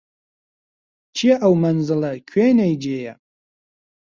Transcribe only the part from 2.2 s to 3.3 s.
کوێنەی جێیە